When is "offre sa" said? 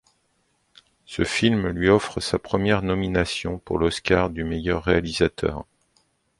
1.87-2.39